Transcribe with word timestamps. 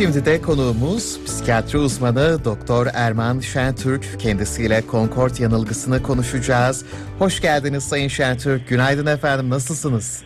Şimdi 0.00 0.24
de 0.24 0.42
konuğumuz 0.42 1.24
psikiyatri 1.24 1.78
uzmanı 1.78 2.44
Doktor 2.44 2.86
Erman 2.94 3.40
Şentürk. 3.40 4.20
Kendisiyle 4.20 4.82
Concord 4.90 5.38
yanılgısını 5.38 6.02
konuşacağız. 6.02 6.86
Hoş 7.18 7.40
geldiniz 7.40 7.84
Sayın 7.84 8.08
Şentürk. 8.08 8.68
Günaydın 8.68 9.06
efendim. 9.06 9.50
Nasılsınız? 9.50 10.22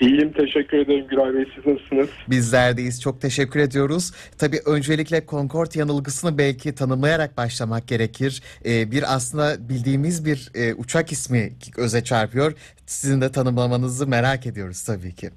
İyiyim 0.00 0.32
teşekkür 0.32 0.78
ederim 0.78 1.06
Güray 1.08 1.34
Bey 1.34 1.44
siz 1.54 1.66
nasılsınız? 1.66 2.08
Bizler 2.30 2.76
deyiz 2.76 3.00
çok 3.00 3.20
teşekkür 3.20 3.60
ediyoruz. 3.60 4.12
Tabii 4.38 4.60
öncelikle 4.66 5.26
Concord 5.28 5.74
yanılgısını 5.74 6.38
belki 6.38 6.74
tanımlayarak 6.74 7.36
başlamak 7.36 7.88
gerekir. 7.88 8.42
Ee, 8.64 8.90
bir 8.90 9.14
aslında 9.14 9.68
bildiğimiz 9.68 10.24
bir 10.24 10.50
e, 10.54 10.74
uçak 10.74 11.12
ismi 11.12 11.52
öze 11.76 12.04
çarpıyor. 12.04 12.52
Sizin 12.86 13.20
de 13.20 13.32
tanımlamanızı 13.32 14.06
merak 14.06 14.46
ediyoruz 14.46 14.82
tabii 14.82 15.14
ki. 15.14 15.30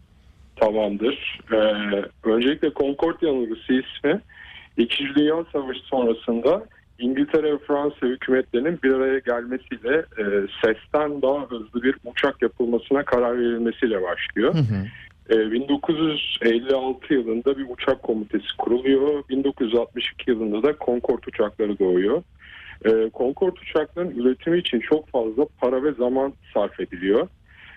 Tamamdır. 0.64 1.40
Ee, 1.52 1.58
öncelikle 2.24 2.74
Concorde 2.74 3.28
yanılgısı 3.28 3.74
ismi 3.74 4.22
İkinci 4.78 5.16
Dünya 5.16 5.46
Savaşı 5.54 5.80
sonrasında 5.80 6.66
İngiltere 7.00 7.54
ve 7.54 7.58
Fransa 7.58 8.08
hükümetlerinin 8.08 8.80
bir 8.84 8.92
araya 8.92 9.20
gelmesiyle 9.20 9.98
e, 9.98 10.24
sesten 10.64 11.22
daha 11.22 11.46
hızlı 11.46 11.84
bir 11.84 11.96
uçak 12.06 12.42
yapılmasına 12.42 13.04
karar 13.04 13.38
verilmesiyle 13.40 14.02
başlıyor. 14.02 14.54
Hı 14.54 14.58
hı. 14.58 15.40
E, 15.40 15.52
1956 15.52 17.14
yılında 17.14 17.58
bir 17.58 17.66
uçak 17.70 18.04
komitesi 18.04 18.58
kuruluyor. 18.58 19.24
1962 19.30 20.32
yılında 20.32 20.64
da 20.64 20.76
Concorde 20.86 21.26
uçakları 21.28 21.80
doğuyor. 21.80 22.24
E, 22.86 22.90
Concorde 23.14 23.60
uçakların 23.60 24.20
üretimi 24.20 24.60
için 24.60 24.80
çok 24.80 25.10
fazla 25.10 25.46
para 25.62 25.84
ve 25.84 25.92
zaman 25.92 26.34
sarf 26.54 26.80
ediliyor. 26.80 27.28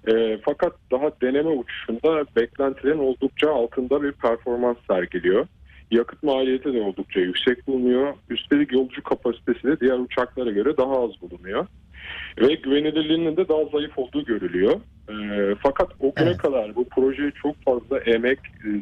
E, 0.09 0.39
fakat 0.45 0.73
daha 0.91 1.11
deneme 1.23 1.51
uçuşunda 1.51 2.25
beklentilerin 2.37 2.99
oldukça 2.99 3.51
altında 3.51 4.03
bir 4.03 4.13
performans 4.13 4.77
sergiliyor. 4.91 5.47
Yakıt 5.91 6.23
maliyeti 6.23 6.75
de 6.75 6.83
oldukça 6.83 7.21
yüksek 7.21 7.67
bulunuyor. 7.67 8.15
Üstelik 8.31 8.73
yolcu 8.73 9.03
kapasitesi 9.03 9.63
de 9.63 9.81
diğer 9.81 9.99
uçaklara 9.99 10.51
göre 10.51 10.77
daha 10.77 11.05
az 11.05 11.11
bulunuyor. 11.23 11.67
Ve 12.41 12.55
güvenilirliğinin 12.55 13.37
de 13.37 13.49
daha 13.49 13.65
zayıf 13.65 13.99
olduğu 13.99 14.25
görülüyor. 14.25 14.81
E, 15.09 15.15
fakat 15.63 15.89
o 16.01 16.13
güne 16.17 16.29
evet. 16.29 16.39
kadar 16.39 16.77
bu 16.77 16.89
projeye 16.89 17.31
çok 17.43 17.63
fazla 17.65 17.99
emek, 17.99 18.39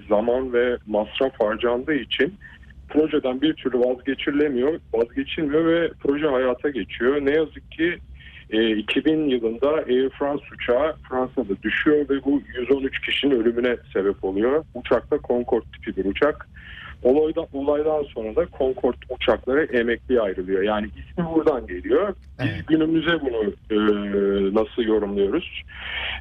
zaman 0.08 0.52
ve 0.52 0.77
masraf 0.86 1.40
harcandığı 1.40 1.94
için 1.94 2.34
projeden 2.88 3.40
bir 3.40 3.54
türlü 3.54 3.78
vazgeçirilemiyor, 3.78 4.80
vazgeçilmiyor 4.94 5.64
ve 5.64 5.90
proje 6.00 6.27
hayata 6.27 6.70
geçiyor. 6.70 7.27
Ne 7.27 7.30
yazık 7.30 7.72
ki 7.72 7.98
2000 8.55 9.30
e, 9.30 9.34
yılında 9.34 9.70
Air 9.70 10.10
France 10.10 10.44
uçağı 10.55 10.97
Fransa'da 11.08 11.62
düşüyor 11.62 12.08
ve 12.08 12.24
bu 12.24 12.42
113 12.58 13.00
kişinin 13.00 13.41
ölümüne 13.41 13.77
sebep 13.92 14.24
oluyor. 14.24 14.64
Uçakta 14.74 15.19
Concorde 15.19 15.66
tipi 15.72 15.96
bir 15.96 16.11
uçak. 16.11 16.48
Olaydan, 17.02 17.46
olaydan 17.52 18.02
sonra 18.02 18.36
da 18.36 18.46
Concorde 18.58 18.96
uçakları 19.08 19.64
emekliye 19.64 20.20
ayrılıyor. 20.20 20.62
Yani 20.62 20.86
ismi 20.86 21.24
buradan 21.34 21.66
geliyor. 21.66 22.14
Biz 22.38 22.46
evet. 22.48 22.69
günümüze 22.69 23.20
bunu 23.20 23.44
e, 23.70 23.77
nasıl 24.55 24.83
yorumluyoruz? 24.83 25.62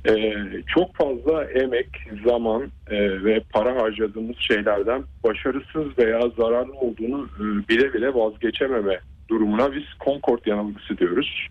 E, 0.10 0.34
çok 0.68 0.96
fazla 0.96 1.44
emek, 1.44 1.88
zaman 2.26 2.64
e, 2.90 3.24
ve 3.24 3.42
para 3.54 3.76
harcadığımız 3.82 4.36
şeylerden 4.40 5.04
başarısız 5.24 5.98
veya 5.98 6.22
zararlı 6.38 6.74
olduğunu 6.74 7.28
e, 7.40 7.70
bile 7.70 7.94
bile 7.94 8.14
vazgeçememe 8.14 9.00
durumuna 9.30 9.74
biz 9.74 9.84
Concorde 10.00 10.50
yanılgısı 10.50 10.98
diyoruz. 10.98 11.48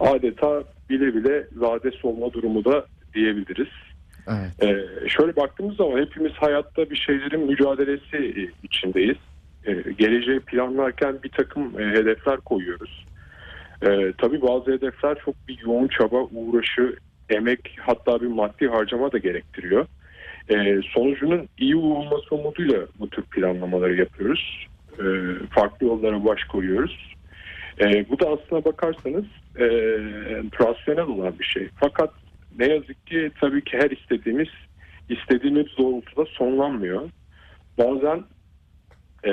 Adeta 0.00 0.62
bile 0.90 1.14
bile 1.14 1.46
vade 1.56 1.90
solma 1.90 2.32
durumu 2.32 2.64
da 2.64 2.86
diyebiliriz. 3.14 3.68
Evet. 4.28 4.62
Ee, 4.62 5.08
şöyle 5.08 5.36
baktığımız 5.36 5.76
zaman 5.76 6.00
hepimiz 6.00 6.32
hayatta 6.32 6.90
bir 6.90 6.96
şeylerin 6.96 7.46
mücadelesi 7.46 8.50
içindeyiz. 8.62 9.16
Ee, 9.66 9.72
geleceği 9.98 10.40
planlarken 10.40 11.22
bir 11.22 11.28
takım 11.28 11.80
e, 11.80 11.84
hedefler 11.84 12.36
koyuyoruz. 12.36 13.04
Ee, 13.82 14.12
tabii 14.18 14.42
bazı 14.42 14.72
hedefler 14.72 15.18
çok 15.24 15.34
bir 15.48 15.58
yoğun 15.66 15.88
çaba, 15.88 16.16
uğraşı, 16.16 16.96
emek 17.30 17.76
hatta 17.80 18.20
bir 18.20 18.26
maddi 18.26 18.68
harcama 18.68 19.12
da 19.12 19.18
gerektiriyor. 19.18 19.86
Ee, 20.48 20.80
sonucunun 20.94 21.48
iyi 21.58 21.76
olması 21.76 22.34
umuduyla 22.34 22.78
bu 22.98 23.10
tür 23.10 23.22
planlamaları 23.22 23.96
yapıyoruz. 23.96 24.66
Ee, 24.98 25.02
farklı 25.50 25.86
yollara 25.86 26.24
baş 26.24 26.44
koyuyoruz. 26.44 27.14
Ee, 27.80 28.08
bu 28.10 28.18
da 28.20 28.28
aslına 28.28 28.64
bakarsanız 28.64 29.24
e, 29.58 29.66
rasyonel 30.60 31.06
olan 31.06 31.38
bir 31.38 31.44
şey. 31.44 31.68
Fakat 31.80 32.10
ne 32.58 32.66
yazık 32.66 33.06
ki 33.06 33.30
tabii 33.40 33.64
ki 33.64 33.78
her 33.78 33.90
istediğimiz 33.90 34.48
istediğimiz 35.08 35.66
doğrultuda 35.78 36.24
sonlanmıyor. 36.24 37.10
Bazen 37.78 38.24
e, 39.24 39.32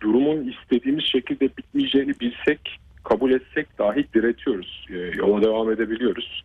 durumun 0.00 0.52
istediğimiz 0.52 1.04
şekilde 1.04 1.48
bitmeyeceğini 1.56 2.12
bilsek, 2.20 2.80
kabul 3.04 3.32
etsek 3.32 3.78
dahi 3.78 4.06
diretiyoruz. 4.14 4.86
E, 4.90 4.96
yola 4.96 5.42
devam 5.42 5.72
edebiliyoruz. 5.72 6.42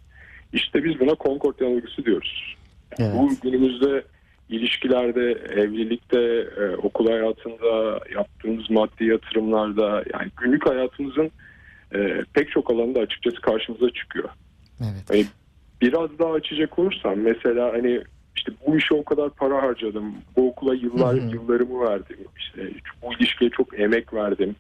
İşte 0.54 0.84
biz 0.84 1.00
buna 1.00 1.16
Concord 1.16 1.60
yanılgısı 1.60 2.06
diyoruz. 2.06 2.56
Evet. 3.00 3.12
Bu 3.16 3.30
günümüzde 3.44 4.04
ilişkilerde, 4.52 5.32
evlilikte, 5.32 6.20
e, 6.60 6.76
okul 6.76 7.08
hayatında, 7.08 8.00
yaptığımız 8.16 8.70
maddi 8.70 9.06
yatırımlarda, 9.06 10.04
yani 10.14 10.32
günlük 10.42 10.70
hayatımızın 10.70 11.32
e, 11.96 12.24
pek 12.34 12.52
çok 12.52 12.72
alanda 12.72 13.00
açıkçası 13.00 13.42
karşımıza 13.42 13.90
çıkıyor. 13.90 14.30
Evet. 14.82 15.04
Yani 15.10 15.26
biraz 15.82 16.20
daha 16.20 16.34
açacak 16.34 16.80
olursam 16.80 17.20
mesela 17.20 17.74
hani 17.74 18.02
işte 18.36 18.52
bu 18.68 18.78
işe 18.78 18.94
o 18.94 19.04
kadar 19.04 19.30
para 19.30 19.64
harcadım, 19.64 20.14
bu 20.36 20.50
okula 20.50 20.76
yıllar 20.76 21.16
hı 21.16 21.22
hı. 21.22 21.36
yıllarımı 21.36 21.90
verdim, 21.90 22.18
işte 22.38 22.70
bu 23.02 23.14
ilişkiye 23.14 23.50
çok 23.50 23.80
emek 23.80 24.14
verdim. 24.14 24.56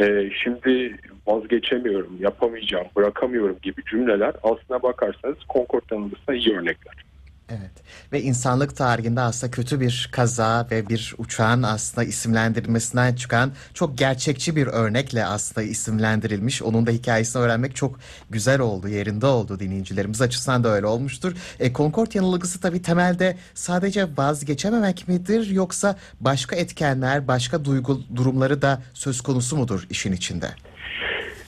Ee, 0.00 0.30
şimdi 0.42 0.96
vazgeçemiyorum, 1.26 2.16
yapamayacağım, 2.20 2.86
bırakamıyorum 2.96 3.56
gibi 3.62 3.82
cümleler 3.90 4.34
aslına 4.42 4.82
bakarsanız 4.82 5.36
Concord 5.52 5.82
tanımlısına 5.82 6.34
iyi 6.34 6.56
örnekler. 6.56 7.07
Evet 7.48 7.70
ve 8.12 8.22
insanlık 8.22 8.76
tarihinde 8.76 9.20
aslında 9.20 9.50
kötü 9.50 9.80
bir 9.80 10.08
kaza 10.12 10.66
ve 10.70 10.88
bir 10.88 11.14
uçağın 11.18 11.62
aslında 11.62 12.04
isimlendirilmesinden 12.04 13.14
çıkan 13.14 13.52
çok 13.74 13.98
gerçekçi 13.98 14.56
bir 14.56 14.66
örnekle 14.66 15.26
aslında 15.26 15.66
isimlendirilmiş. 15.66 16.62
Onun 16.62 16.86
da 16.86 16.90
hikayesini 16.90 17.42
öğrenmek 17.42 17.76
çok 17.76 17.98
güzel 18.30 18.60
oldu, 18.60 18.88
yerinde 18.88 19.26
oldu 19.26 19.60
dinleyicilerimiz 19.60 20.22
açısından 20.22 20.64
da 20.64 20.68
öyle 20.68 20.86
olmuştur. 20.86 21.32
E, 21.60 21.72
Concord 21.72 22.12
yanılgısı 22.14 22.60
tabii 22.60 22.82
temelde 22.82 23.36
sadece 23.54 24.08
vazgeçememek 24.16 25.08
midir 25.08 25.50
yoksa 25.50 25.96
başka 26.20 26.56
etkenler, 26.56 27.28
başka 27.28 27.64
duygu 27.64 28.00
durumları 28.16 28.62
da 28.62 28.82
söz 28.94 29.20
konusu 29.20 29.56
mudur 29.56 29.86
işin 29.90 30.12
içinde? 30.12 30.50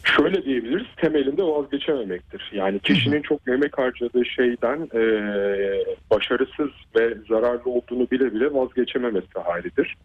Şöyle 0.05 0.45
diyebiliriz, 0.45 0.87
temelinde 0.97 1.43
vazgeçememektir. 1.43 2.51
Yani 2.55 2.79
kişinin 2.79 3.23
çok 3.23 3.49
emek 3.49 3.79
harcadığı 3.79 4.25
şeyden 4.25 4.89
e, 4.95 5.03
başarısız 6.11 6.71
ve 6.97 7.15
zararlı 7.29 7.71
olduğunu 7.71 8.11
bile 8.11 8.35
bile 8.35 8.55
vazgeçememesi 8.55 9.39
halidir. 9.45 9.97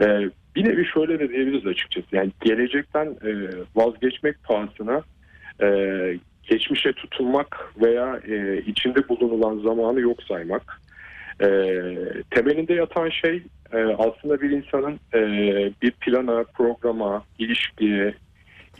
E, 0.00 0.30
bir 0.56 0.64
nevi 0.64 0.86
şöyle 0.86 1.18
de 1.18 1.28
diyebiliriz 1.28 1.66
açıkçası. 1.66 2.06
Yani 2.12 2.30
gelecekten 2.40 3.06
e, 3.06 3.30
vazgeçmek 3.76 4.44
pahasına 4.44 5.02
e, 5.62 5.68
geçmişe 6.50 6.92
tutunmak 6.92 7.72
veya 7.82 8.20
e, 8.28 8.62
içinde 8.66 9.08
bulunulan 9.08 9.58
zamanı 9.58 10.00
yok 10.00 10.22
saymak. 10.22 10.80
E, 11.40 11.48
temelinde 12.30 12.74
yatan 12.74 13.08
şey 13.08 13.42
e, 13.72 13.78
aslında 13.78 14.40
bir 14.40 14.50
insanın 14.50 15.00
e, 15.14 15.20
bir 15.82 15.90
plana, 15.90 16.44
programa, 16.44 17.24
ilişkiye, 17.38 18.14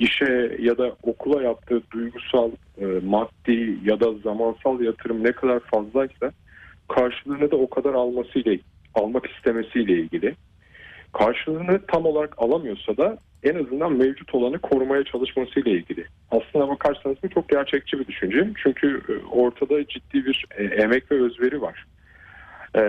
işe 0.01 0.57
ya 0.59 0.79
da 0.79 0.97
okula 1.03 1.43
yaptığı 1.43 1.83
duygusal, 1.91 2.51
e, 2.81 2.85
maddi 2.85 3.79
ya 3.85 4.01
da 4.01 4.13
zamansal 4.13 4.81
yatırım 4.81 5.25
ne 5.25 5.33
kadar 5.33 5.61
fazlaysa 5.61 6.33
karşılığını 6.89 7.51
da 7.51 7.57
o 7.57 7.71
kadar 7.71 7.95
almasıyla 7.95 8.57
almak 8.95 9.27
istemesiyle 9.27 9.93
ilgili. 9.93 10.35
Karşılığını 11.13 11.81
tam 11.87 12.07
olarak 12.07 12.35
alamıyorsa 12.39 12.97
da 12.97 13.19
en 13.43 13.55
azından 13.55 13.93
mevcut 13.93 14.35
olanı 14.35 14.59
korumaya 14.59 15.05
çalışmasıyla 15.05 15.73
ilgili. 15.73 16.05
Aslına 16.31 16.69
bakarsanız 16.69 17.17
bu 17.23 17.29
çok 17.29 17.49
gerçekçi 17.49 17.99
bir 17.99 18.07
düşünce. 18.07 18.49
Çünkü 18.63 19.03
e, 19.09 19.13
ortada 19.27 19.87
ciddi 19.87 20.27
bir 20.27 20.45
e, 20.57 20.65
emek 20.65 21.13
ve 21.13 21.23
özveri 21.23 21.63
var. 21.63 21.85
E, 22.77 22.83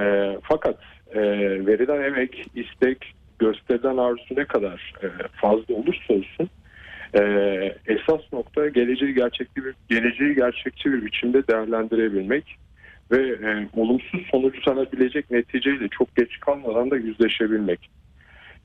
fakat 0.43 0.77
e, 1.13 1.21
verilen 1.65 2.01
emek, 2.03 2.45
istek, 2.55 3.13
gösterilen 3.39 3.97
arzu 3.97 4.35
ne 4.37 4.45
kadar 4.45 4.93
e, 5.03 5.07
fazla 5.41 5.73
olursa 5.75 6.13
olsun 6.13 6.49
ee, 7.15 7.75
esas 7.87 8.21
nokta 8.33 8.67
geleceği 8.67 9.13
gerçekçi 9.13 9.65
bir 9.65 9.75
geleceği 9.89 10.35
gerçekçi 10.35 10.91
bir 10.93 11.05
biçimde 11.05 11.47
değerlendirebilmek 11.47 12.57
ve 13.11 13.27
e, 13.27 13.69
olumsuz 13.73 14.21
sonuçlanabilecek 14.31 15.31
neticeyle 15.31 15.87
çok 15.87 16.15
geç 16.15 16.39
kalmadan 16.39 16.91
da 16.91 16.97
yüzleşebilmek. 16.97 17.89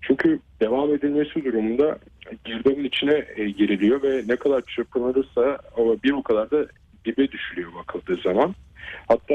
Çünkü 0.01 0.41
devam 0.61 0.95
edilmesi 0.95 1.45
durumunda 1.45 1.99
girdabın 2.45 2.85
içine 2.85 3.25
e, 3.37 3.51
giriliyor 3.51 4.03
ve 4.03 4.23
ne 4.29 4.37
kadar 4.37 4.63
çırpınırsa 4.63 5.59
o 5.77 5.97
bir 6.05 6.13
o 6.13 6.23
kadar 6.23 6.51
da 6.51 6.67
dibe 7.05 7.29
düşülüyor 7.33 7.75
bakıldığı 7.75 8.23
zaman. 8.23 8.55
Hatta 9.09 9.35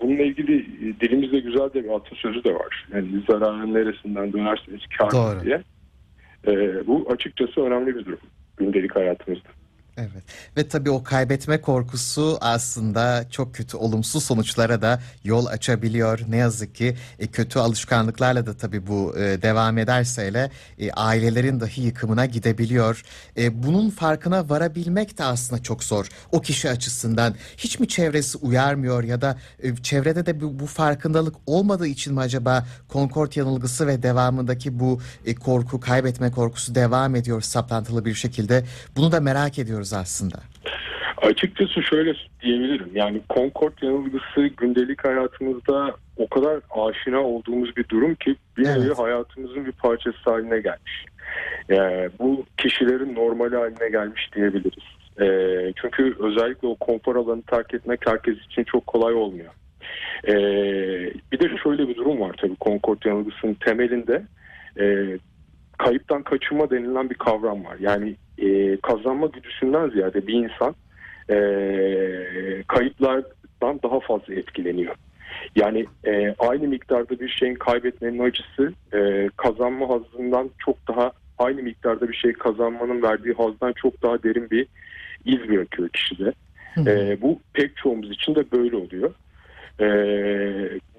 bununla 0.00 0.22
ilgili 0.22 0.56
e, 0.58 1.00
dilimizde 1.00 1.38
güzel 1.38 1.72
de 1.72 1.84
bir 1.84 1.88
atasözü 1.88 2.44
de 2.44 2.54
var. 2.54 2.88
Yani 2.94 3.08
zararın 3.30 3.74
neresinden 3.74 4.32
dönerseniz 4.32 4.80
kar 4.98 5.44
diye. 5.44 5.62
E, 6.46 6.86
bu 6.86 7.06
açıkçası 7.10 7.60
önemli 7.60 7.96
bir 7.96 8.04
durum 8.04 8.18
gündelik 8.56 8.96
hayatımızda. 8.96 9.48
Evet 9.96 10.24
ve 10.56 10.68
tabii 10.68 10.90
o 10.90 11.02
kaybetme 11.02 11.60
korkusu 11.60 12.38
aslında 12.40 13.24
çok 13.30 13.54
kötü 13.54 13.76
olumsuz 13.76 14.24
sonuçlara 14.24 14.82
da 14.82 15.00
yol 15.24 15.46
açabiliyor. 15.46 16.20
Ne 16.28 16.36
yazık 16.36 16.74
ki 16.74 16.96
e, 17.18 17.26
kötü 17.26 17.58
alışkanlıklarla 17.58 18.46
da 18.46 18.56
tabii 18.56 18.86
bu 18.86 19.18
e, 19.18 19.42
devam 19.42 19.78
ederse 19.78 20.26
hele 20.26 20.50
e, 20.78 20.92
ailelerin 20.92 21.60
dahi 21.60 21.80
yıkımına 21.80 22.26
gidebiliyor. 22.26 23.02
E, 23.36 23.62
bunun 23.62 23.90
farkına 23.90 24.48
varabilmek 24.48 25.18
de 25.18 25.24
aslında 25.24 25.62
çok 25.62 25.84
zor 25.84 26.08
o 26.32 26.40
kişi 26.40 26.70
açısından. 26.70 27.34
Hiç 27.56 27.80
mi 27.80 27.88
çevresi 27.88 28.38
uyarmıyor 28.38 29.04
ya 29.04 29.20
da 29.20 29.38
e, 29.62 29.76
çevrede 29.76 30.26
de 30.26 30.40
bu, 30.40 30.60
bu 30.60 30.66
farkındalık 30.66 31.34
olmadığı 31.46 31.86
için 31.86 32.14
mi 32.14 32.20
acaba 32.20 32.66
Concord 32.90 33.32
yanılgısı 33.36 33.86
ve 33.86 34.02
devamındaki 34.02 34.80
bu 34.80 35.00
e, 35.26 35.34
korku, 35.34 35.80
kaybetme 35.80 36.30
korkusu 36.30 36.74
devam 36.74 37.16
ediyor 37.16 37.40
saplantılı 37.42 38.04
bir 38.04 38.14
şekilde? 38.14 38.64
Bunu 38.96 39.12
da 39.12 39.20
merak 39.20 39.58
ediyoruz 39.58 39.83
aslında. 39.92 40.36
Açıkçası 41.22 41.82
şöyle 41.82 42.14
diyebilirim. 42.42 42.90
Yani 42.94 43.20
Concord 43.30 43.72
yanılgısı 43.82 44.46
gündelik 44.56 45.04
hayatımızda 45.04 45.94
o 46.16 46.28
kadar 46.28 46.60
aşina 46.70 47.20
olduğumuz 47.20 47.76
bir 47.76 47.88
durum 47.88 48.14
ki 48.14 48.36
bir 48.56 48.66
Evet. 48.66 48.76
nevi 48.78 48.94
hayatımızın 48.94 49.66
bir 49.66 49.72
parçası 49.72 50.18
haline 50.24 50.60
gelmiş. 50.60 51.04
Yani 51.68 52.10
bu 52.18 52.44
kişilerin 52.58 53.14
normal 53.14 53.52
haline 53.52 53.88
gelmiş 53.88 54.30
diyebiliriz. 54.36 54.84
Ee, 55.20 55.72
çünkü 55.82 56.16
özellikle 56.20 56.68
o 56.68 56.74
konfor 56.76 57.16
alanı 57.16 57.42
terk 57.42 57.74
etmek 57.74 58.00
herkes 58.06 58.38
için 58.38 58.64
çok 58.64 58.86
kolay 58.86 59.14
olmuyor. 59.14 59.52
Ee, 60.28 60.34
bir 61.32 61.40
de 61.40 61.56
şöyle 61.62 61.88
bir 61.88 61.96
durum 61.96 62.20
var 62.20 62.36
tabii 62.40 62.56
Concord 62.60 62.98
yanılgısının 63.04 63.54
temelinde. 63.54 64.22
e, 64.80 64.84
kayıptan 65.78 66.22
kaçınma 66.22 66.70
denilen 66.70 67.10
bir 67.10 67.14
kavram 67.14 67.64
var. 67.64 67.76
Yani 67.80 68.16
e, 68.44 68.76
kazanma 68.76 69.26
güdüsünden 69.26 69.90
ziyade 69.90 70.26
bir 70.26 70.34
insan 70.34 70.74
e, 71.30 71.36
kayıplardan 72.68 73.80
daha 73.82 74.00
fazla 74.00 74.34
etkileniyor. 74.34 74.94
Yani 75.56 75.86
e, 76.06 76.34
aynı 76.38 76.68
miktarda 76.68 77.20
bir 77.20 77.28
şeyin 77.28 77.54
kaybetmenin 77.54 78.18
acısı 78.18 78.72
e, 78.94 79.28
kazanma 79.36 79.88
hazzından 79.88 80.50
çok 80.58 80.88
daha 80.88 81.12
aynı 81.38 81.62
miktarda 81.62 82.08
bir 82.08 82.14
şey 82.14 82.32
kazanmanın 82.32 83.02
verdiği 83.02 83.34
hazdan 83.34 83.72
çok 83.72 84.02
daha 84.02 84.22
derin 84.22 84.50
bir 84.50 84.66
iz 85.24 85.48
bırakıyor 85.48 85.88
kişide. 85.88 86.32
E, 86.86 87.20
bu 87.22 87.40
pek 87.52 87.76
çoğumuz 87.76 88.10
için 88.10 88.34
de 88.34 88.50
böyle 88.52 88.76
oluyor. 88.76 89.14
E, 89.80 89.86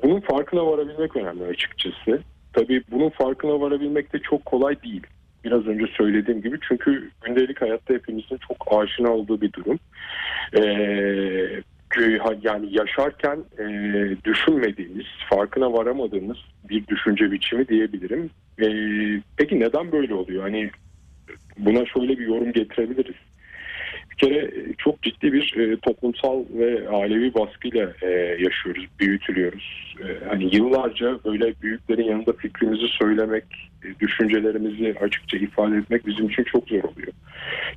bunun 0.04 0.20
farkına 0.20 0.66
varabilmek 0.66 1.16
önemli 1.16 1.44
açıkçası. 1.44 2.22
Tabii 2.54 2.84
bunun 2.92 3.10
farkına 3.10 3.62
varabilmek 3.62 4.14
de 4.14 4.20
çok 4.20 4.46
kolay 4.46 4.84
değil. 4.84 5.08
Biraz 5.46 5.68
önce 5.68 5.86
söylediğim 5.98 6.42
gibi 6.42 6.58
çünkü 6.68 7.10
gündelik 7.22 7.62
hayatta 7.62 7.94
hepimizin 7.94 8.40
çok 8.48 8.84
aşina 8.84 9.10
olduğu 9.12 9.42
bir 9.42 9.54
durum. 9.54 9.80
Ee, 10.58 11.62
yani 12.42 12.68
yaşarken 12.72 13.40
e, 13.60 13.66
düşünmediğimiz, 14.26 15.06
farkına 15.30 15.74
varamadığımız 15.74 16.38
bir 16.70 16.88
düşünce 16.88 17.32
biçimi 17.32 17.68
diyebilirim. 17.68 18.30
E, 18.62 18.68
peki 19.38 19.60
neden 19.60 19.92
böyle 19.92 20.14
oluyor? 20.14 20.44
Hani 20.44 20.70
buna 21.58 21.86
şöyle 21.86 22.18
bir 22.18 22.28
yorum 22.28 22.54
getirebiliriz. 22.54 23.16
Bir 24.16 24.28
kere 24.28 24.36
e, 24.36 24.74
çok 24.78 25.02
ciddi 25.02 25.34
bir 25.34 25.58
e, 25.58 25.78
toplumsal 25.78 26.44
ve 26.54 26.90
ailevi 26.90 27.34
baskıyla 27.34 27.94
e, 28.02 28.10
yaşıyoruz, 28.40 28.86
büyütülüyoruz. 29.00 29.96
E, 30.04 30.26
hani 30.30 30.56
yıllarca 30.56 31.20
böyle 31.26 31.54
büyüklerin 31.62 32.04
yanında 32.04 32.34
fikrimizi 32.34 32.88
söylemek, 32.88 33.44
e, 33.84 34.00
düşüncelerimizi 34.00 34.96
açıkça 35.02 35.38
ifade 35.38 35.78
etmek 35.78 36.08
bizim 36.08 36.30
için 36.30 36.44
çok 36.44 36.68
zor 36.68 36.84
oluyor. 36.84 37.14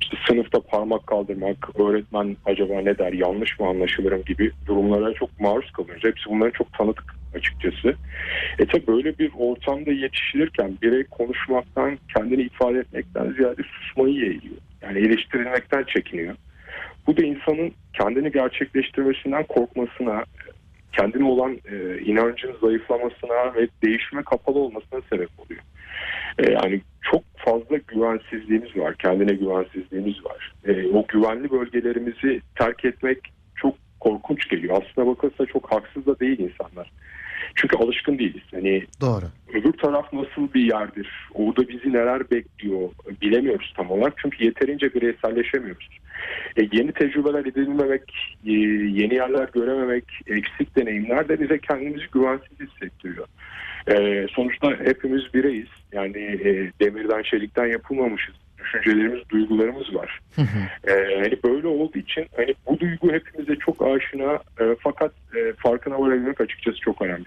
İşte 0.01 0.17
sınıfta 0.27 0.59
parmak 0.59 1.07
kaldırmak, 1.07 1.79
öğretmen 1.79 2.37
acaba 2.45 2.81
ne 2.81 2.97
der, 2.97 3.13
yanlış 3.13 3.59
mı 3.59 3.67
anlaşılırım 3.67 4.23
gibi 4.23 4.51
durumlara 4.67 5.13
çok 5.13 5.39
maruz 5.39 5.71
kalıyoruz. 5.71 6.03
Hepsi 6.03 6.29
bunların 6.29 6.51
çok 6.51 6.73
tanıdık 6.73 7.15
açıkçası. 7.35 7.95
E 8.59 8.65
tabi 8.65 8.87
böyle 8.87 9.17
bir 9.17 9.31
ortamda 9.37 9.91
yetişilirken 9.91 10.77
birey 10.81 11.03
konuşmaktan, 11.03 11.99
kendini 12.15 12.41
ifade 12.41 12.79
etmekten 12.79 13.31
ziyade 13.31 13.61
susmayı 13.63 14.15
yeğliyor. 14.15 14.57
Yani 14.81 14.99
eleştirilmekten 14.99 15.83
çekiniyor. 15.83 16.35
Bu 17.07 17.17
da 17.17 17.25
insanın 17.25 17.71
kendini 17.93 18.31
gerçekleştirmesinden 18.31 19.43
korkmasına, 19.43 20.23
kendine 20.93 21.23
olan 21.23 21.57
e, 21.71 21.99
inancın 22.01 22.55
zayıflamasına 22.61 23.55
ve 23.55 23.67
değişime 23.83 24.23
kapalı 24.23 24.59
olmasına 24.59 25.01
sebep 25.09 25.29
oluyor. 25.39 25.61
E, 26.39 26.51
yani 26.51 26.81
çok 27.11 27.23
fazla 27.37 27.77
güvensizliğimiz 27.87 28.77
var, 28.77 28.95
kendine 28.95 29.33
güvensizliğimiz 29.33 30.25
var. 30.25 30.53
E, 30.65 30.87
o 30.87 31.05
güvenli 31.07 31.51
bölgelerimizi 31.51 32.41
terk 32.55 32.85
etmek 32.85 33.17
çok 33.55 33.75
korkunç 33.99 34.49
geliyor. 34.49 34.81
Aslına 34.81 35.07
bakılsa 35.07 35.45
çok 35.45 35.71
haksız 35.71 36.05
da 36.05 36.19
değil 36.19 36.39
insanlar. 36.39 36.91
Çünkü 37.55 37.77
alışkın 37.77 38.19
değiliz. 38.19 38.43
Hani 38.51 38.83
Doğru. 39.01 39.25
öbür 39.53 39.73
taraf 39.73 40.13
nasıl 40.13 40.53
bir 40.53 40.61
yerdir? 40.61 41.09
Orada 41.33 41.67
bizi 41.67 41.93
neler 41.93 42.31
bekliyor? 42.31 42.89
Bilemiyoruz 43.21 43.73
tam 43.75 43.91
olarak. 43.91 44.13
Çünkü 44.17 44.45
yeterince 44.45 44.93
bireyselleşemiyoruz. 44.93 45.89
E, 46.57 46.61
yeni 46.71 46.91
tecrübeler 46.91 47.45
edinmemek, 47.45 48.37
e, 48.45 48.51
yeni 48.51 49.13
yerler 49.13 49.49
görememek, 49.53 50.03
eksik 50.27 50.75
deneyimler 50.75 51.29
de 51.29 51.39
bize 51.39 51.59
kendimizi 51.59 52.05
güvensiz 52.11 52.59
hissettiriyor. 52.59 53.27
E, 53.87 54.27
sonuçta 54.35 54.71
hepimiz 54.79 55.33
bireyiz. 55.33 55.67
Yani 55.91 56.17
e, 56.17 56.71
demirden, 56.81 57.21
çelikten 57.21 57.65
yapılmamışız. 57.65 58.35
Düşüncelerimiz, 58.73 59.29
duygularımız 59.29 59.95
var. 59.95 60.19
E, 60.87 60.93
hani 61.19 61.43
böyle 61.43 61.67
olduğu 61.67 61.97
için 61.97 62.27
hani 62.35 62.55
bu 62.67 62.79
duygu 62.79 63.11
hepimize 63.11 63.55
çok 63.55 63.81
aşina 63.81 64.33
e, 64.33 64.75
fakat 64.79 65.11
e, 65.35 65.53
farkına 65.53 65.99
varabilmek 65.99 66.41
açıkçası 66.41 66.77
çok 66.79 67.01
önemli. 67.01 67.25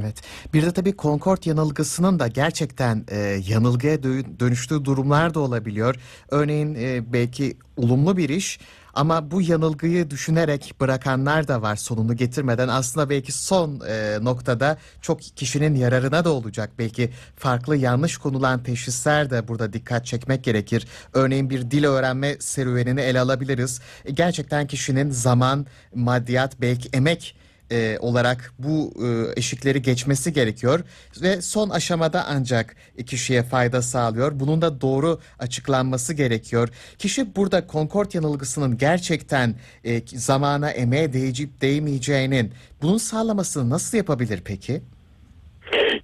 Evet. 0.00 0.22
Bir 0.54 0.62
de 0.62 0.72
tabii 0.72 0.96
Concord 0.96 1.44
yanılgısının 1.44 2.18
da 2.18 2.28
gerçekten 2.28 3.04
e, 3.08 3.16
yanılgıya 3.48 3.94
dö- 3.94 4.40
dönüştüğü 4.40 4.84
durumlar 4.84 5.34
da 5.34 5.40
olabiliyor. 5.40 5.94
Örneğin 6.30 6.74
e, 6.74 7.12
belki 7.12 7.56
olumlu 7.76 8.16
bir 8.16 8.28
iş 8.28 8.60
ama 8.96 9.30
bu 9.30 9.42
yanılgıyı 9.42 10.10
düşünerek 10.10 10.74
bırakanlar 10.80 11.48
da 11.48 11.62
var 11.62 11.76
sonunu 11.76 12.16
getirmeden. 12.16 12.68
Aslında 12.68 13.10
belki 13.10 13.32
son 13.32 13.80
e, 13.88 14.18
noktada 14.22 14.78
çok 15.00 15.20
kişinin 15.20 15.74
yararına 15.74 16.24
da 16.24 16.30
olacak. 16.30 16.70
Belki 16.78 17.10
farklı 17.36 17.76
yanlış 17.76 18.16
konulan 18.16 18.62
teşhisler 18.62 19.30
de 19.30 19.48
burada 19.48 19.72
dikkat 19.72 20.06
çekmek 20.06 20.44
gerekir. 20.44 20.86
Örneğin 21.12 21.50
bir 21.50 21.70
dil 21.70 21.84
öğrenme 21.84 22.36
serüvenini 22.40 23.00
ele 23.00 23.20
alabiliriz. 23.20 23.80
E, 24.04 24.10
gerçekten 24.12 24.66
kişinin 24.66 25.10
zaman, 25.10 25.66
maddiyat, 25.94 26.60
belki 26.60 26.88
emek 26.92 27.36
e, 27.70 27.98
olarak 28.00 28.52
bu 28.58 28.92
e, 29.04 29.06
eşikleri 29.40 29.82
geçmesi 29.82 30.32
gerekiyor 30.32 30.80
ve 31.22 31.40
son 31.40 31.70
aşamada 31.70 32.24
ancak 32.28 32.76
kişiye 33.06 33.42
fayda 33.42 33.82
sağlıyor. 33.82 34.32
Bunun 34.34 34.62
da 34.62 34.80
doğru 34.80 35.20
açıklanması 35.38 36.14
gerekiyor. 36.14 36.68
Kişi 36.98 37.36
burada 37.36 37.64
Concord 37.72 38.12
yanılgısının 38.14 38.78
gerçekten 38.78 39.54
e, 39.84 40.00
zamana 40.06 40.70
emeğe 40.70 41.12
değecip 41.12 41.60
değmeyeceğinin 41.60 42.52
bunun 42.82 42.96
sağlamasını 42.96 43.70
nasıl 43.70 43.98
yapabilir 43.98 44.42
peki? 44.44 44.82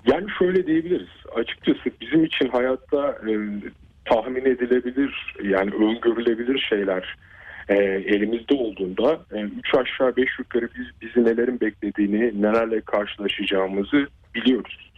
Yani 0.06 0.26
şöyle 0.38 0.66
diyebiliriz. 0.66 1.08
Açıkçası 1.34 1.90
bizim 2.00 2.24
için 2.24 2.48
hayatta 2.48 3.08
e, 3.08 3.32
tahmin 4.04 4.44
edilebilir 4.44 5.36
yani 5.42 5.70
öngörülebilir 5.74 6.66
şeyler 6.68 7.16
e, 7.68 7.74
elimizde 7.84 8.54
olduğunda 8.54 9.20
e, 9.34 9.40
üç 9.40 9.74
aşağı 9.74 10.16
beş 10.16 10.38
yukarı 10.38 10.68
biz 10.78 10.86
bizi 11.02 11.24
nelerin 11.26 11.60
beklediğini, 11.60 12.42
nelerle 12.42 12.80
karşılaşacağımızı 12.80 14.06
biliyoruz. 14.34 14.90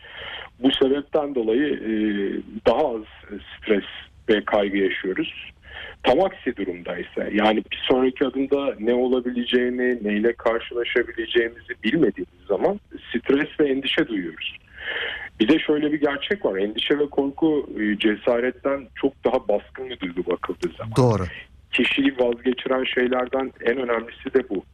Bu 0.59 0.71
sebepten 0.73 1.35
dolayı 1.35 1.73
e, 1.75 1.93
daha 2.67 2.89
az 2.89 3.03
stres 3.59 3.85
ve 4.29 4.45
kaygı 4.45 4.77
yaşıyoruz. 4.77 5.51
Tam 6.03 6.21
aksi 6.21 6.57
durumdaysa 6.57 7.25
yani 7.33 7.57
bir 7.57 7.83
sonraki 7.91 8.27
adımda 8.27 8.75
ne 8.81 8.95
olabileceğini, 8.95 10.05
neyle 10.05 10.33
karşılaşabileceğimizi 10.33 11.75
bilmediğimiz 11.85 12.47
zaman 12.49 12.81
stres 13.09 13.61
ve 13.61 13.69
endişe 13.69 14.09
duyuyoruz. 14.09 14.57
Bir 15.41 15.49
de 15.49 15.59
şöyle 15.59 15.93
bir 15.93 16.01
gerçek 16.01 16.45
var. 16.45 16.57
Endişe 16.59 16.99
ve 16.99 17.07
korku 17.07 17.71
e, 17.81 17.99
cesaretten 17.99 18.87
çok 18.95 19.25
daha 19.25 19.49
baskın 19.49 19.91
bir 19.91 20.01
duygu 20.01 20.27
bakıldığı 20.31 20.73
zaman 20.79 20.93
Doğru. 20.97 21.23
Kişiyi 21.75 22.15
vazgeçiren 22.19 22.85
şeylerden 22.85 23.53
en 23.67 23.77
önemlisi 23.77 24.35
de 24.35 24.49
bu. 24.49 24.65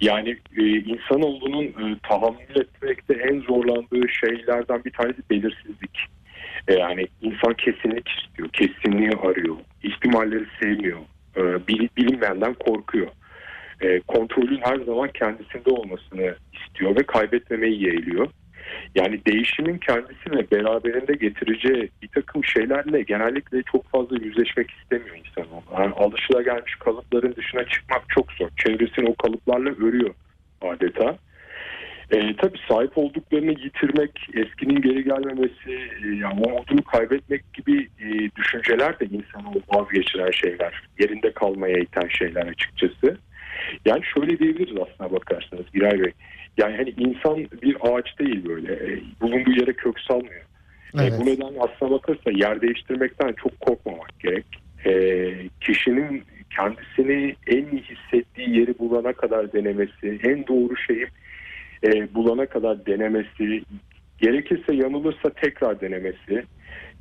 Yani 0.00 0.36
e, 0.56 0.62
insanoğlunun 0.64 1.64
e, 1.64 1.98
tahammül 2.08 2.56
etmekte 2.56 3.14
en 3.14 3.40
zorlandığı 3.40 4.08
şeylerden 4.08 4.84
bir 4.84 4.92
tanesi 4.92 5.22
belirsizlik. 5.30 5.98
E, 6.68 6.74
yani 6.74 7.06
insan 7.22 7.54
kesinlik 7.54 8.08
istiyor, 8.08 8.48
kesinliği 8.48 9.10
arıyor, 9.10 9.56
ihtimalleri 9.82 10.46
sevmiyor, 10.60 10.98
e, 11.36 11.66
bil, 11.68 11.88
bilinmeyenden 11.96 12.54
korkuyor. 12.54 13.08
e, 13.82 14.00
kontrolün 14.00 14.60
her 14.62 14.76
zaman 14.76 15.10
kendisinde 15.14 15.70
olmasını 15.70 16.34
istiyor 16.52 16.96
ve 16.96 17.02
kaybetmemeyi 17.02 17.84
yeğliyor. 17.84 18.28
Yani 18.94 19.20
değişimin 19.26 19.78
kendisi 19.78 20.50
beraberinde 20.50 21.12
getireceği 21.12 21.90
bir 22.02 22.08
takım 22.08 22.44
şeylerle 22.44 23.02
genellikle 23.02 23.62
çok 23.62 23.90
fazla 23.90 24.16
yüzleşmek 24.16 24.70
istemiyor 24.70 25.16
insan. 25.16 25.46
Yani 25.78 25.94
alışılagelmiş 25.94 26.74
kalıpların 26.74 27.34
dışına 27.36 27.64
çıkmak 27.64 28.02
çok 28.08 28.32
zor. 28.32 28.48
Çevresini 28.56 29.08
o 29.08 29.14
kalıplarla 29.14 29.70
örüyor 29.70 30.14
adeta. 30.60 31.18
E, 32.10 32.36
tabii 32.36 32.58
sahip 32.68 32.98
olduklarını 32.98 33.50
yitirmek, 33.50 34.28
eskinin 34.34 34.82
geri 34.82 35.04
gelmemesi, 35.04 35.72
e, 36.04 36.08
yani 36.08 36.40
umudunu 36.40 36.82
kaybetmek 36.84 37.52
gibi 37.54 37.88
e, 38.00 38.30
düşünceler 38.36 39.00
de 39.00 39.04
insanı 39.04 39.62
vazgeçiren 39.68 40.30
şeyler. 40.30 40.82
Yerinde 40.98 41.32
kalmaya 41.32 41.78
iten 41.78 42.08
şeyler 42.08 42.46
açıkçası. 42.46 43.18
Yani 43.84 44.02
şöyle 44.14 44.38
diyebiliriz 44.38 44.76
aslına 44.76 45.12
bakarsanız 45.12 45.72
Giray 45.74 46.00
Bey. 46.02 46.12
Yani 46.58 46.76
hani 46.76 46.90
insan 46.90 47.36
bir 47.62 47.76
ağaç 47.80 48.18
değil 48.18 48.48
böyle. 48.48 48.72
E, 48.72 49.00
bulunduğu 49.20 49.50
yere 49.50 49.72
kök 49.72 50.00
salmıyor. 50.00 50.42
E, 50.94 51.02
Evet. 51.02 51.12
bu 51.20 51.26
nedenle 51.26 51.60
aslına 51.60 51.90
bakarsa 51.90 52.30
yer 52.30 52.60
değiştirmekten 52.60 53.32
çok 53.32 53.60
korkmamak 53.60 54.20
gerek. 54.20 54.44
E, 54.86 55.32
kişinin 55.60 56.22
kendisini 56.56 57.34
en 57.46 57.66
iyi 57.66 57.82
hissettiği 57.82 58.58
yeri 58.58 58.78
bulana 58.78 59.12
kadar 59.12 59.52
denemesi, 59.52 60.20
en 60.24 60.46
doğru 60.46 60.76
şeyi 60.76 61.06
e, 61.84 62.14
bulana 62.14 62.46
kadar 62.46 62.86
denemesi, 62.86 63.62
gerekirse 64.18 64.74
yanılırsa 64.74 65.30
tekrar 65.30 65.80
denemesi, 65.80 66.44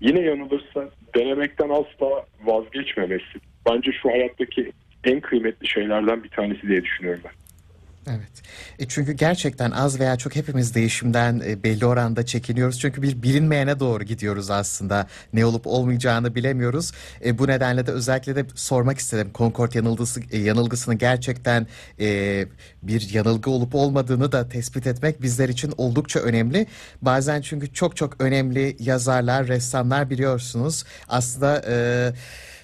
yine 0.01 0.19
yanılırsa 0.19 0.89
denemekten 1.15 1.69
asla 1.69 2.25
vazgeçmemesi. 2.43 3.39
Bence 3.69 3.91
şu 3.91 4.09
hayattaki 4.09 4.71
en 5.03 5.19
kıymetli 5.19 5.67
şeylerden 5.67 6.23
bir 6.23 6.29
tanesi 6.29 6.67
diye 6.67 6.83
düşünüyorum 6.83 7.21
ben. 7.25 7.31
Evet. 8.07 8.31
E 8.79 8.87
çünkü 8.87 9.11
gerçekten 9.11 9.71
az 9.71 9.99
veya 9.99 10.15
çok 10.15 10.35
hepimiz 10.35 10.75
değişimden 10.75 11.41
e, 11.45 11.63
belli 11.63 11.85
oranda 11.85 12.25
çekiniyoruz. 12.25 12.79
Çünkü 12.79 13.01
bir 13.01 13.23
bilinmeyene 13.23 13.79
doğru 13.79 14.03
gidiyoruz 14.03 14.49
aslında. 14.49 15.07
Ne 15.33 15.45
olup 15.45 15.67
olmayacağını 15.67 16.35
bilemiyoruz. 16.35 16.91
E, 17.25 17.37
bu 17.37 17.47
nedenle 17.47 17.87
de 17.87 17.91
özellikle 17.91 18.35
de 18.35 18.45
sormak 18.55 18.97
istedim. 18.97 19.31
Concord 19.35 19.73
yanılgısı, 19.73 20.21
e, 20.31 20.37
yanılgısını 20.37 20.93
gerçekten 20.93 21.67
e, 21.99 22.45
bir 22.83 23.09
yanılgı 23.13 23.49
olup 23.49 23.75
olmadığını 23.75 24.31
da 24.31 24.49
tespit 24.49 24.87
etmek 24.87 25.21
bizler 25.21 25.49
için 25.49 25.73
oldukça 25.77 26.19
önemli. 26.19 26.67
Bazen 27.01 27.41
çünkü 27.41 27.73
çok 27.73 27.95
çok 27.95 28.21
önemli 28.21 28.77
yazarlar, 28.79 29.47
ressamlar 29.47 30.09
biliyorsunuz. 30.09 30.83
Aslında... 31.07 31.61
E, 31.67 32.13